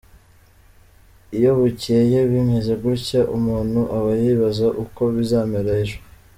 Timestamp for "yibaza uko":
4.21-5.01